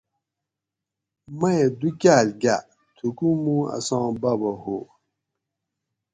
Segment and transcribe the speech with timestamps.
[1.39, 2.61] میہ دو کال گاۤ
[2.95, 4.77] تھوکو مو اساں بابہ ہو